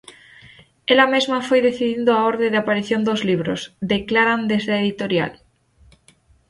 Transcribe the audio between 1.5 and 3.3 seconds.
decidindo a orde de aparición dos